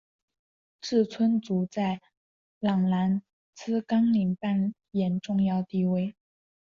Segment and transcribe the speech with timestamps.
[0.81, 2.01] 志村簇在
[2.59, 3.21] 郎兰
[3.53, 6.15] 兹纲领扮演重要地位。